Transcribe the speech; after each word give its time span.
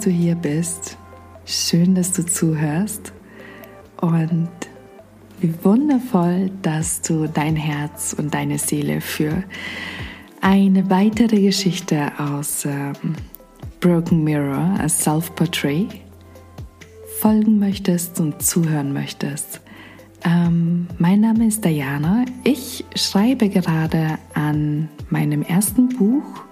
Du 0.00 0.08
hier 0.08 0.34
bist. 0.34 0.96
Schön, 1.44 1.94
dass 1.94 2.12
du 2.12 2.24
zuhörst. 2.24 3.12
Und 4.00 4.48
wie 5.40 5.52
wundervoll, 5.62 6.50
dass 6.62 7.02
du 7.02 7.26
dein 7.26 7.54
Herz 7.54 8.14
und 8.16 8.32
deine 8.32 8.58
Seele 8.58 9.02
für 9.02 9.42
eine 10.40 10.88
weitere 10.88 11.42
Geschichte 11.42 12.12
aus 12.18 12.64
ähm, 12.64 12.94
Broken 13.80 14.24
Mirror, 14.24 14.80
a 14.80 14.88
Self-Portrait, 14.88 15.88
folgen 17.20 17.58
möchtest 17.58 18.20
und 18.20 18.42
zuhören 18.42 18.94
möchtest. 18.94 19.60
Ähm, 20.24 20.86
mein 20.96 21.20
Name 21.20 21.46
ist 21.46 21.62
Diana. 21.62 22.24
Ich 22.42 22.86
schreibe 22.94 23.50
gerade 23.50 24.18
an 24.32 24.88
meinem 25.10 25.42
ersten 25.42 25.90
Buch 25.90 26.44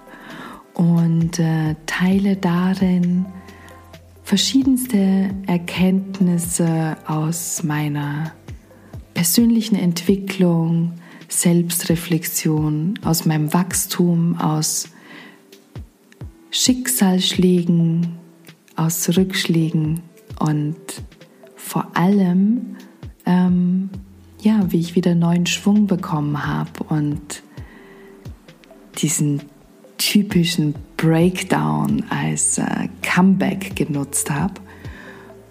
und 0.75 1.39
äh, 1.39 1.75
teile 1.87 2.35
darin 2.35 3.25
verschiedenste 4.29 5.31
Erkenntnisse 5.47 6.97
aus 7.07 7.63
meiner 7.63 8.31
persönlichen 9.15 9.75
Entwicklung, 9.75 10.93
Selbstreflexion, 11.27 12.99
aus 13.03 13.25
meinem 13.25 13.51
Wachstum, 13.55 14.39
aus 14.39 14.89
Schicksalsschlägen, 16.51 18.19
aus 18.75 19.17
Rückschlägen 19.17 20.01
und 20.39 20.77
vor 21.55 21.97
allem, 21.97 22.75
ähm, 23.25 23.89
ja, 24.43 24.71
wie 24.71 24.79
ich 24.79 24.93
wieder 24.93 25.15
neuen 25.15 25.47
Schwung 25.47 25.87
bekommen 25.87 26.45
habe 26.45 26.83
und 26.83 27.41
diesen 28.99 29.41
typischen 29.99 30.73
Breakdown 30.97 32.03
als 32.09 32.57
äh, 32.57 32.87
Comeback 33.03 33.75
genutzt 33.75 34.31
habe. 34.31 34.55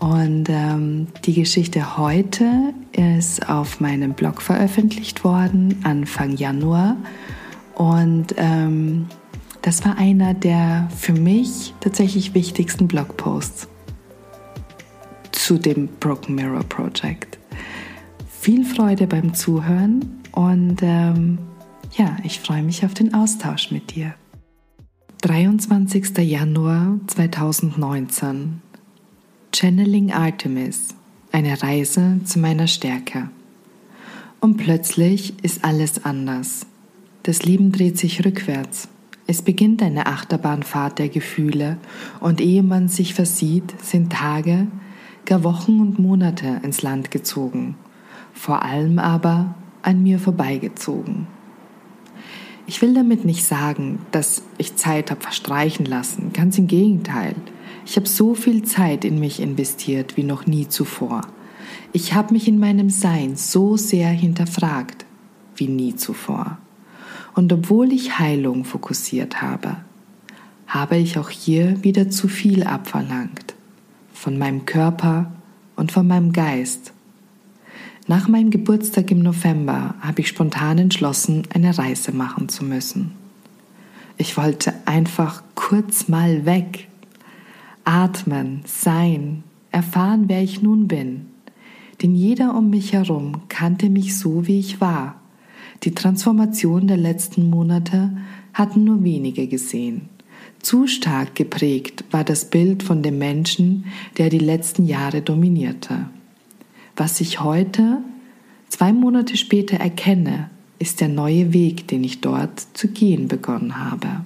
Und 0.00 0.48
ähm, 0.48 1.08
die 1.24 1.34
Geschichte 1.34 1.96
heute 1.96 2.72
ist 2.92 3.48
auf 3.48 3.80
meinem 3.80 4.14
Blog 4.14 4.42
veröffentlicht 4.42 5.22
worden, 5.22 5.80
Anfang 5.84 6.36
Januar. 6.36 6.96
Und 7.74 8.34
ähm, 8.36 9.06
das 9.62 9.84
war 9.84 9.98
einer 9.98 10.34
der 10.34 10.88
für 10.96 11.12
mich 11.12 11.74
tatsächlich 11.80 12.34
wichtigsten 12.34 12.88
Blogposts 12.88 13.68
zu 15.32 15.58
dem 15.58 15.88
Broken 16.00 16.34
Mirror 16.34 16.64
Project. 16.64 17.38
Viel 18.40 18.64
Freude 18.64 19.06
beim 19.06 19.34
Zuhören 19.34 20.22
und 20.32 20.78
ähm, 20.82 21.38
ja, 21.96 22.16
ich 22.22 22.38
freue 22.38 22.62
mich 22.62 22.84
auf 22.84 22.94
den 22.94 23.14
Austausch 23.14 23.70
mit 23.70 23.94
dir. 23.96 24.14
23. 25.20 26.16
Januar 26.18 27.00
2019 27.08 28.62
Channeling 29.52 30.12
Artemis, 30.12 30.94
eine 31.32 31.60
Reise 31.60 32.20
zu 32.22 32.38
meiner 32.38 32.68
Stärke. 32.68 33.28
Und 34.38 34.58
plötzlich 34.58 35.34
ist 35.42 35.64
alles 35.64 36.04
anders. 36.04 36.66
Das 37.24 37.42
Leben 37.42 37.72
dreht 37.72 37.98
sich 37.98 38.24
rückwärts. 38.24 38.86
Es 39.26 39.42
beginnt 39.42 39.82
eine 39.82 40.06
Achterbahnfahrt 40.06 41.00
der 41.00 41.08
Gefühle 41.08 41.78
und 42.20 42.40
ehe 42.40 42.62
man 42.62 42.86
sich 42.86 43.14
versieht, 43.14 43.74
sind 43.82 44.12
Tage, 44.12 44.68
gar 45.26 45.42
Wochen 45.42 45.80
und 45.80 45.98
Monate 45.98 46.60
ins 46.62 46.82
Land 46.82 47.10
gezogen, 47.10 47.74
vor 48.32 48.62
allem 48.62 49.00
aber 49.00 49.56
an 49.82 50.00
mir 50.00 50.20
vorbeigezogen. 50.20 51.26
Ich 52.68 52.82
will 52.82 52.92
damit 52.92 53.24
nicht 53.24 53.46
sagen, 53.46 54.00
dass 54.10 54.42
ich 54.58 54.76
Zeit 54.76 55.10
habe 55.10 55.22
verstreichen 55.22 55.86
lassen. 55.86 56.34
Ganz 56.34 56.58
im 56.58 56.66
Gegenteil. 56.66 57.34
Ich 57.86 57.96
habe 57.96 58.06
so 58.06 58.34
viel 58.34 58.62
Zeit 58.62 59.06
in 59.06 59.18
mich 59.18 59.40
investiert 59.40 60.18
wie 60.18 60.22
noch 60.22 60.44
nie 60.44 60.68
zuvor. 60.68 61.22
Ich 61.94 62.12
habe 62.12 62.34
mich 62.34 62.46
in 62.46 62.58
meinem 62.58 62.90
Sein 62.90 63.36
so 63.36 63.78
sehr 63.78 64.10
hinterfragt 64.10 65.06
wie 65.56 65.66
nie 65.66 65.96
zuvor. 65.96 66.58
Und 67.34 67.50
obwohl 67.54 67.90
ich 67.90 68.18
Heilung 68.18 68.66
fokussiert 68.66 69.40
habe, 69.40 69.78
habe 70.66 70.98
ich 70.98 71.16
auch 71.16 71.30
hier 71.30 71.82
wieder 71.82 72.10
zu 72.10 72.28
viel 72.28 72.64
abverlangt. 72.64 73.54
Von 74.12 74.36
meinem 74.36 74.66
Körper 74.66 75.32
und 75.74 75.90
von 75.90 76.06
meinem 76.06 76.34
Geist 76.34 76.92
nach 78.08 78.26
meinem 78.26 78.50
Geburtstag 78.50 79.10
im 79.10 79.20
November 79.20 79.94
habe 80.00 80.22
ich 80.22 80.28
spontan 80.28 80.78
entschlossen, 80.78 81.42
eine 81.52 81.76
Reise 81.76 82.10
machen 82.10 82.48
zu 82.48 82.64
müssen. 82.64 83.12
Ich 84.16 84.38
wollte 84.38 84.72
einfach 84.86 85.42
kurz 85.54 86.08
mal 86.08 86.46
weg, 86.46 86.88
atmen, 87.84 88.62
sein, 88.64 89.44
erfahren, 89.70 90.24
wer 90.26 90.42
ich 90.42 90.62
nun 90.62 90.88
bin. 90.88 91.26
Denn 92.02 92.14
jeder 92.14 92.56
um 92.56 92.70
mich 92.70 92.94
herum 92.94 93.42
kannte 93.48 93.90
mich 93.90 94.18
so, 94.18 94.46
wie 94.46 94.58
ich 94.58 94.80
war. 94.80 95.20
Die 95.84 95.94
Transformation 95.94 96.86
der 96.86 96.96
letzten 96.96 97.50
Monate 97.50 98.16
hatten 98.54 98.84
nur 98.84 99.04
wenige 99.04 99.46
gesehen. 99.48 100.08
Zu 100.60 100.86
stark 100.86 101.34
geprägt 101.34 102.04
war 102.10 102.24
das 102.24 102.46
Bild 102.46 102.82
von 102.82 103.02
dem 103.02 103.18
Menschen, 103.18 103.84
der 104.16 104.30
die 104.30 104.38
letzten 104.38 104.86
Jahre 104.86 105.20
dominierte. 105.20 106.06
Was 106.98 107.20
ich 107.20 107.38
heute, 107.38 107.98
zwei 108.68 108.92
Monate 108.92 109.36
später 109.36 109.76
erkenne, 109.76 110.50
ist 110.80 111.00
der 111.00 111.06
neue 111.06 111.52
Weg, 111.52 111.86
den 111.86 112.02
ich 112.02 112.20
dort 112.20 112.60
zu 112.76 112.88
gehen 112.88 113.28
begonnen 113.28 113.78
habe. 113.78 114.24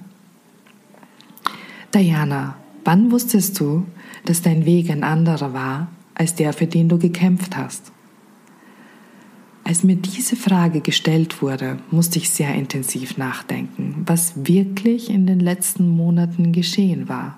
Diana, 1.93 2.55
wann 2.83 3.11
wusstest 3.11 3.59
du, 3.59 3.85
dass 4.25 4.41
dein 4.41 4.65
Weg 4.65 4.89
ein 4.89 5.03
anderer 5.03 5.53
war 5.53 5.87
als 6.15 6.33
der, 6.33 6.51
für 6.51 6.65
den 6.65 6.89
du 6.89 6.97
gekämpft 6.97 7.55
hast? 7.55 7.91
Als 9.63 9.83
mir 9.83 9.95
diese 9.95 10.35
Frage 10.35 10.81
gestellt 10.81 11.43
wurde, 11.43 11.77
musste 11.91 12.17
ich 12.17 12.31
sehr 12.31 12.55
intensiv 12.55 13.17
nachdenken, 13.17 14.01
was 14.07 14.47
wirklich 14.47 15.11
in 15.11 15.27
den 15.27 15.39
letzten 15.39 15.87
Monaten 15.89 16.53
geschehen 16.53 17.07
war. 17.07 17.37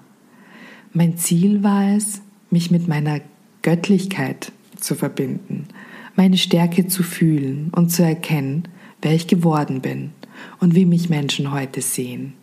Mein 0.94 1.18
Ziel 1.18 1.62
war 1.62 1.94
es, 1.94 2.22
mich 2.50 2.72
mit 2.72 2.88
meiner 2.88 3.19
Göttlichkeit 3.63 4.53
zu 4.78 4.96
verbinden, 4.96 5.68
meine 6.16 6.38
Stärke 6.38 6.88
zu 6.88 7.03
fühlen 7.03 7.72
und 7.75 7.90
zu 7.90 8.03
erkennen, 8.03 8.68
wer 9.02 9.13
ich 9.13 9.28
geworden 9.28 9.81
bin 9.81 10.12
und 10.59 10.75
wie 10.75 10.86
mich 10.86 11.09
Menschen 11.09 11.52
heute 11.52 11.81
sehen. 11.81 12.34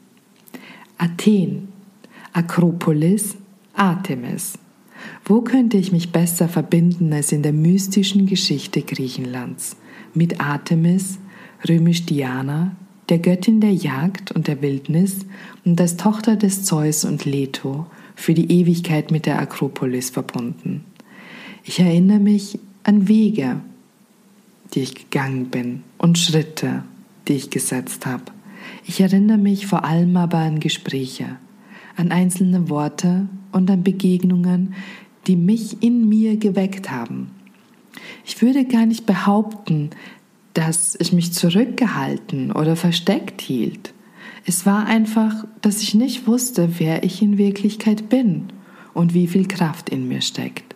Athen, 0.98 1.68
Akropolis, 2.32 3.36
Artemis. 3.74 4.58
Wo 5.24 5.40
könnte 5.40 5.76
ich 5.76 5.92
mich 5.92 6.12
besser 6.12 6.48
verbinden 6.48 7.12
als 7.12 7.32
in 7.32 7.42
der 7.42 7.52
mystischen 7.52 8.26
Geschichte 8.26 8.82
Griechenlands 8.82 9.76
mit 10.14 10.40
Artemis, 10.40 11.18
römisch 11.68 12.06
Diana, 12.06 12.76
der 13.08 13.18
Göttin 13.18 13.60
der 13.60 13.72
Jagd 13.72 14.32
und 14.32 14.46
der 14.46 14.62
Wildnis 14.62 15.26
und 15.64 15.80
als 15.80 15.96
Tochter 15.96 16.36
des 16.36 16.64
Zeus 16.64 17.04
und 17.04 17.24
Leto 17.24 17.86
für 18.14 18.34
die 18.34 18.50
Ewigkeit 18.50 19.10
mit 19.10 19.26
der 19.26 19.40
Akropolis 19.40 20.10
verbunden. 20.10 20.84
Ich 21.64 21.78
erinnere 21.78 22.18
mich 22.18 22.58
an 22.82 23.06
Wege, 23.06 23.60
die 24.74 24.80
ich 24.80 24.94
gegangen 24.94 25.46
bin 25.46 25.84
und 25.96 26.18
Schritte, 26.18 26.82
die 27.28 27.34
ich 27.34 27.50
gesetzt 27.50 28.04
habe. 28.04 28.24
Ich 28.84 29.00
erinnere 29.00 29.38
mich 29.38 29.66
vor 29.66 29.84
allem 29.84 30.16
aber 30.16 30.38
an 30.38 30.58
Gespräche, 30.58 31.36
an 31.96 32.10
einzelne 32.10 32.68
Worte 32.68 33.28
und 33.52 33.70
an 33.70 33.84
Begegnungen, 33.84 34.74
die 35.28 35.36
mich 35.36 35.82
in 35.82 36.08
mir 36.08 36.36
geweckt 36.36 36.90
haben. 36.90 37.30
Ich 38.24 38.42
würde 38.42 38.64
gar 38.64 38.86
nicht 38.86 39.06
behaupten, 39.06 39.90
dass 40.54 40.96
ich 40.98 41.12
mich 41.12 41.32
zurückgehalten 41.32 42.50
oder 42.50 42.74
versteckt 42.74 43.40
hielt. 43.40 43.94
Es 44.44 44.66
war 44.66 44.86
einfach, 44.86 45.44
dass 45.60 45.82
ich 45.82 45.94
nicht 45.94 46.26
wusste, 46.26 46.80
wer 46.80 47.04
ich 47.04 47.22
in 47.22 47.38
Wirklichkeit 47.38 48.08
bin 48.08 48.48
und 48.94 49.14
wie 49.14 49.28
viel 49.28 49.46
Kraft 49.46 49.90
in 49.90 50.08
mir 50.08 50.20
steckt. 50.20 50.71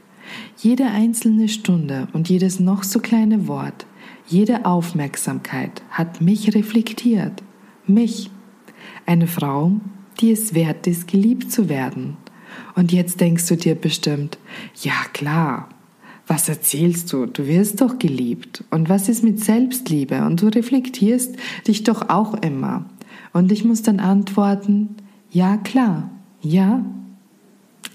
Jede 0.56 0.86
einzelne 0.86 1.48
Stunde 1.48 2.08
und 2.12 2.28
jedes 2.28 2.60
noch 2.60 2.82
so 2.82 3.00
kleine 3.00 3.48
Wort, 3.48 3.86
jede 4.28 4.64
Aufmerksamkeit 4.64 5.82
hat 5.90 6.20
mich 6.20 6.54
reflektiert. 6.54 7.42
Mich. 7.86 8.30
Eine 9.04 9.26
Frau, 9.28 9.72
die 10.20 10.32
es 10.32 10.54
wert 10.54 10.86
ist, 10.86 11.06
geliebt 11.06 11.52
zu 11.52 11.68
werden. 11.68 12.16
Und 12.74 12.92
jetzt 12.92 13.20
denkst 13.20 13.46
du 13.46 13.56
dir 13.56 13.74
bestimmt, 13.74 14.38
ja 14.82 14.94
klar, 15.12 15.68
was 16.26 16.48
erzählst 16.48 17.12
du? 17.12 17.26
Du 17.26 17.46
wirst 17.46 17.80
doch 17.80 17.98
geliebt. 17.98 18.64
Und 18.70 18.88
was 18.88 19.08
ist 19.08 19.22
mit 19.22 19.42
Selbstliebe? 19.42 20.24
Und 20.24 20.42
du 20.42 20.48
reflektierst 20.48 21.36
dich 21.68 21.84
doch 21.84 22.08
auch 22.08 22.34
immer. 22.34 22.86
Und 23.32 23.52
ich 23.52 23.64
muss 23.64 23.82
dann 23.82 24.00
antworten, 24.00 24.96
ja 25.30 25.56
klar, 25.56 26.10
ja, 26.40 26.84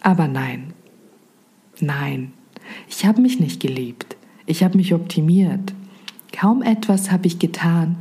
aber 0.01 0.27
nein. 0.27 0.70
Nein, 1.81 2.31
ich 2.87 3.05
habe 3.05 3.21
mich 3.21 3.39
nicht 3.39 3.59
geliebt. 3.59 4.15
Ich 4.45 4.63
habe 4.63 4.77
mich 4.77 4.93
optimiert. 4.93 5.73
Kaum 6.31 6.61
etwas 6.61 7.11
habe 7.11 7.25
ich 7.25 7.39
getan, 7.39 7.97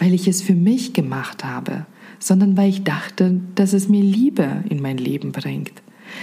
weil 0.00 0.14
ich 0.14 0.26
es 0.26 0.42
für 0.42 0.54
mich 0.54 0.92
gemacht 0.92 1.44
habe, 1.44 1.86
sondern 2.18 2.56
weil 2.56 2.68
ich 2.68 2.82
dachte, 2.82 3.40
dass 3.54 3.72
es 3.72 3.88
mir 3.88 4.02
Liebe 4.02 4.64
in 4.68 4.82
mein 4.82 4.98
Leben 4.98 5.30
bringt. 5.30 5.72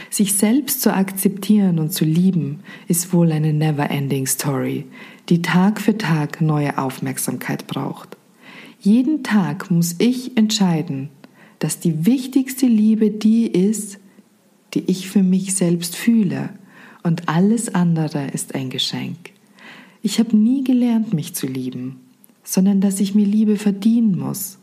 Sich 0.09 0.35
selbst 0.35 0.81
zu 0.81 0.93
akzeptieren 0.93 1.79
und 1.79 1.93
zu 1.93 2.03
lieben 2.03 2.59
ist 2.89 3.13
wohl 3.13 3.31
eine 3.31 3.53
never-ending 3.53 4.27
Story, 4.27 4.85
die 5.29 5.41
Tag 5.41 5.79
für 5.79 5.97
Tag 5.97 6.41
neue 6.41 6.77
Aufmerksamkeit 6.77 7.67
braucht. 7.67 8.17
Jeden 8.81 9.23
Tag 9.23 9.71
muss 9.71 9.95
ich 9.99 10.35
entscheiden, 10.35 11.09
dass 11.59 11.79
die 11.79 12.05
wichtigste 12.05 12.65
Liebe 12.65 13.09
die 13.11 13.47
ist, 13.47 13.97
die 14.73 14.83
ich 14.91 15.09
für 15.09 15.23
mich 15.23 15.55
selbst 15.55 15.95
fühle 15.95 16.49
und 17.07 17.29
alles 17.29 17.73
andere 17.73 18.27
ist 18.27 18.53
ein 18.53 18.69
Geschenk. 18.69 19.31
Ich 20.01 20.19
habe 20.19 20.35
nie 20.35 20.63
gelernt, 20.63 21.13
mich 21.13 21.33
zu 21.33 21.47
lieben, 21.47 22.01
sondern 22.43 22.81
dass 22.81 22.99
ich 22.99 23.15
mir 23.15 23.25
Liebe 23.25 23.57
verdienen 23.57 24.19
muss. 24.19 24.59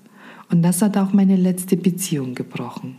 Und 0.50 0.62
das 0.62 0.82
hat 0.82 0.96
auch 0.96 1.12
meine 1.12 1.36
letzte 1.36 1.76
Beziehung 1.76 2.34
gebrochen. 2.34 2.96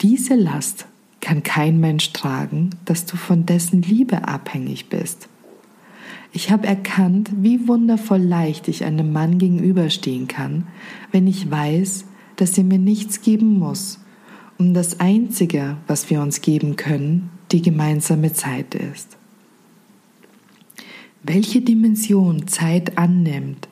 Diese 0.00 0.34
Last 0.34 0.86
kann 1.20 1.42
kein 1.42 1.78
Mensch 1.78 2.12
tragen, 2.12 2.70
dass 2.84 3.06
du 3.06 3.16
von 3.16 3.46
dessen 3.46 3.80
Liebe 3.80 4.26
abhängig 4.26 4.88
bist. 4.88 5.28
Ich 6.32 6.50
habe 6.50 6.66
erkannt, 6.66 7.30
wie 7.36 7.68
wundervoll 7.68 8.20
leicht 8.20 8.66
ich 8.66 8.84
einem 8.84 9.12
Mann 9.12 9.38
gegenüberstehen 9.38 10.26
kann, 10.26 10.66
wenn 11.12 11.28
ich 11.28 11.48
weiß, 11.48 12.06
dass 12.36 12.58
er 12.58 12.64
mir 12.64 12.80
nichts 12.80 13.22
geben 13.22 13.56
muss 13.56 14.00
und 14.58 14.74
das 14.74 14.98
Einzige, 14.98 15.76
was 15.86 16.10
wir 16.10 16.20
uns 16.20 16.40
geben 16.40 16.74
können, 16.74 17.30
die 17.52 17.62
gemeinsame 17.62 18.32
Zeit 18.32 18.74
ist. 18.74 19.16
Welche 21.22 21.60
Dimension 21.60 22.46
Zeit 22.48 22.98
annimmt, 22.98 23.68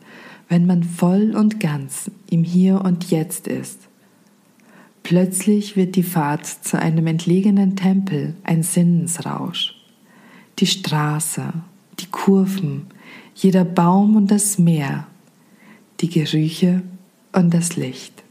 wenn 0.48 0.66
man 0.66 0.82
voll 0.82 1.34
und 1.34 1.60
ganz 1.60 2.10
im 2.28 2.44
Hier 2.44 2.82
und 2.82 3.10
Jetzt 3.10 3.48
ist. 3.48 3.78
Plötzlich 5.02 5.76
wird 5.76 5.96
die 5.96 6.02
Fahrt 6.02 6.46
zu 6.46 6.78
einem 6.78 7.06
entlegenen 7.06 7.74
Tempel 7.74 8.34
ein 8.44 8.62
Sinnesrausch. 8.62 9.74
Die 10.58 10.66
Straße, 10.66 11.52
die 12.00 12.06
Kurven, 12.06 12.86
jeder 13.34 13.64
Baum 13.64 14.16
und 14.16 14.30
das 14.30 14.58
Meer, 14.58 15.06
die 16.00 16.10
Gerüche 16.10 16.82
und 17.32 17.52
das 17.54 17.76
Licht. 17.76 18.22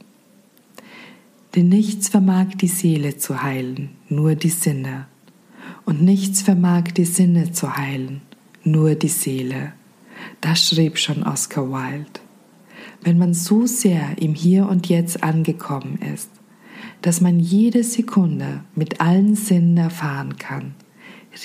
Denn 1.56 1.70
nichts 1.70 2.10
vermag 2.10 2.56
die 2.56 2.68
Seele 2.68 3.18
zu 3.18 3.44
heilen, 3.44 3.90
nur 4.10 4.36
die 4.36 4.50
Sinne. 4.50 5.08
Und 5.86 6.02
nichts 6.02 6.42
vermag 6.42 6.92
die 6.96 7.06
Sinne 7.06 7.52
zu 7.52 7.76
heilen, 7.76 8.22
nur 8.64 8.96
die 8.96 9.08
Seele. 9.08 9.74
Das 10.40 10.68
schrieb 10.68 10.98
schon 10.98 11.24
Oscar 11.24 11.70
Wilde. 11.70 12.20
Wenn 13.02 13.18
man 13.18 13.34
so 13.34 13.66
sehr 13.66 14.22
im 14.22 14.36
Hier 14.36 14.68
und 14.68 14.88
Jetzt 14.88 15.24
angekommen 15.24 16.00
ist, 16.14 16.30
dass 17.02 17.20
man 17.20 17.40
jede 17.40 17.84
Sekunde 17.84 18.64
mit 18.76 19.02
allen 19.02 19.36
Sinnen 19.36 19.78
erfahren 19.78 20.38
kann, 20.38 20.76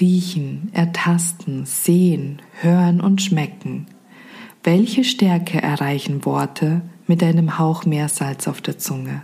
riechen, 0.00 0.70
ertasten, 0.72 1.64
sehen, 1.64 2.42
hören 2.60 3.00
und 3.00 3.22
schmecken, 3.22 3.86
welche 4.62 5.04
Stärke 5.04 5.62
erreichen 5.62 6.24
Worte 6.24 6.82
mit 7.06 7.22
einem 7.22 7.58
Hauch 7.58 7.86
Meersalz 7.86 8.48
auf 8.48 8.60
der 8.60 8.78
Zunge? 8.78 9.22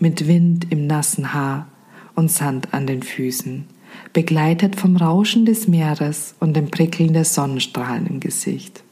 mit 0.00 0.26
Wind 0.26 0.66
im 0.70 0.86
nassen 0.86 1.32
Haar 1.34 1.68
und 2.14 2.30
Sand 2.30 2.72
an 2.72 2.86
den 2.86 3.02
Füßen, 3.02 3.66
begleitet 4.12 4.76
vom 4.76 4.96
Rauschen 4.96 5.46
des 5.46 5.68
Meeres 5.68 6.34
und 6.40 6.54
dem 6.54 6.70
Prickeln 6.70 7.12
der 7.12 7.24
Sonnenstrahlen 7.24 8.06
im 8.06 8.20
Gesicht. 8.20 8.82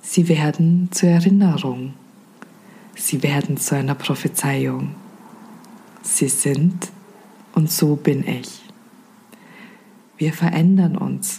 Sie 0.00 0.28
werden 0.28 0.88
zur 0.90 1.10
Erinnerung, 1.10 1.94
sie 2.96 3.22
werden 3.22 3.56
zu 3.56 3.76
einer 3.76 3.94
Prophezeiung. 3.94 4.94
Sie 6.02 6.28
sind 6.28 6.88
und 7.54 7.70
so 7.70 7.96
bin 7.96 8.26
ich. 8.26 8.60
Wir 10.18 10.32
verändern 10.32 10.96
uns, 10.96 11.38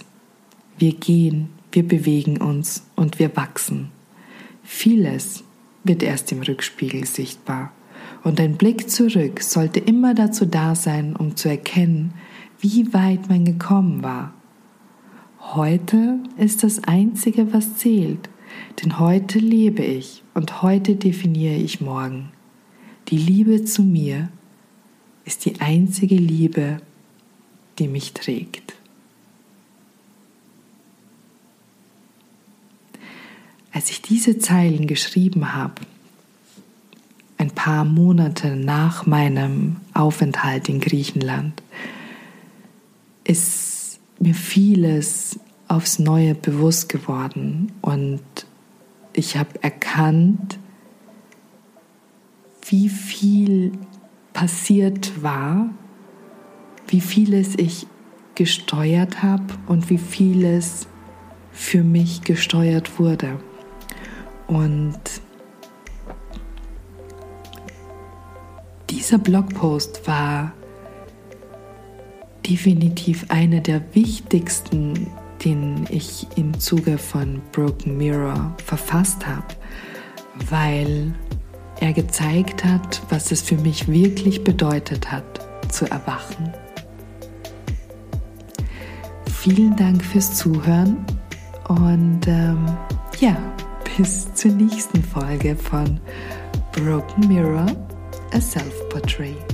wir 0.78 0.94
gehen, 0.94 1.50
wir 1.72 1.88
bewegen 1.88 2.38
uns 2.38 2.84
und 2.95 3.19
wir 3.19 3.36
wachsen. 3.36 3.90
Vieles 4.63 5.44
wird 5.84 6.01
erst 6.01 6.31
im 6.31 6.42
Rückspiegel 6.42 7.06
sichtbar 7.06 7.72
und 8.24 8.40
ein 8.40 8.56
Blick 8.56 8.90
zurück 8.90 9.42
sollte 9.42 9.80
immer 9.80 10.13
dazu 10.13 10.45
da 10.45 10.75
sein, 10.75 11.16
um 11.16 11.36
zu 11.36 11.50
erkennen, 11.50 12.13
wie 12.63 12.94
weit 12.94 13.27
man 13.27 13.44
gekommen 13.44 14.04
war. 14.04 14.33
Heute 15.38 16.19
ist 16.38 16.63
das 16.63 16.81
Einzige, 16.86 17.51
was 17.51 17.75
zählt, 17.75 18.30
denn 18.81 19.00
heute 19.00 19.38
lebe 19.38 19.83
ich 19.83 20.24
und 20.33 20.62
heute 20.62 20.95
definiere 20.95 21.56
ich 21.56 21.81
morgen. 21.81 22.31
Die 23.10 23.18
Liebe 23.18 23.65
zu 23.65 23.83
mir 23.83 24.30
ist 25.25 25.44
die 25.44 25.60
einzige 25.60 26.15
Liebe, 26.15 26.77
die 27.80 27.89
mich 27.89 28.13
trägt. 28.13 28.75
Als 33.74 33.89
ich 33.89 34.01
diese 34.01 34.38
Zeilen 34.38 34.88
geschrieben 34.88 35.54
habe, 35.54 35.81
ein 37.38 37.51
paar 37.51 37.83
Monate 37.83 38.56
nach 38.56 39.06
meinem 39.06 39.77
Aufenthalt 39.94 40.69
in 40.69 40.80
Griechenland 40.80 41.62
ist 43.23 43.99
mir 44.19 44.33
vieles 44.33 45.39
aufs 45.67 45.99
Neue 45.99 46.35
bewusst 46.35 46.89
geworden 46.89 47.71
und 47.81 48.21
ich 49.13 49.37
habe 49.37 49.63
erkannt, 49.63 50.59
wie 52.68 52.89
viel 52.89 53.73
passiert 54.33 55.21
war, 55.21 55.69
wie 56.87 57.01
vieles 57.01 57.56
ich 57.57 57.87
gesteuert 58.35 59.21
habe 59.21 59.45
und 59.68 59.89
wie 59.89 59.97
vieles 59.97 60.87
für 61.51 61.83
mich 61.83 62.21
gesteuert 62.21 62.99
wurde. 62.99 63.39
Und 64.47 64.99
Dieser 69.03 69.18
Blogpost 69.18 70.07
war 70.07 70.53
definitiv 72.45 73.26
einer 73.30 73.59
der 73.59 73.81
wichtigsten, 73.94 75.07
den 75.44 75.85
ich 75.90 76.28
im 76.35 76.59
Zuge 76.59 76.97
von 76.97 77.42
Broken 77.52 77.97
Mirror 77.97 78.56
verfasst 78.64 79.26
habe, 79.26 79.47
weil 80.50 81.14
er 81.80 81.94
gezeigt 81.94 82.64
hat, 82.64 83.02
was 83.09 83.31
es 83.31 83.42
für 83.42 83.57
mich 83.57 83.88
wirklich 83.88 84.44
bedeutet 84.44 85.12
hat, 85.12 85.23
zu 85.71 85.85
erwachen. 85.85 86.54
Vielen 89.31 89.76
Dank 89.76 90.04
fürs 90.04 90.35
Zuhören 90.35 91.06
und 91.68 92.21
ähm, 92.28 92.66
ja, 93.19 93.35
bis 93.97 94.33
zur 94.33 94.52
nächsten 94.52 95.04
Folge 95.04 95.56
von 95.56 96.00
Broken 96.71 97.28
Mirror 97.28 97.66
a 98.33 98.40
self 98.40 98.73
portrait. 98.90 99.53